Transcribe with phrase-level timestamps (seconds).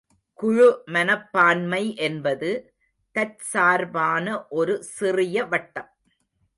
[0.39, 2.49] குழு மனப்பான்மை என்பது
[3.15, 4.25] தற்சார்பான
[4.51, 5.91] ஒரு சிறிய வட்டம்.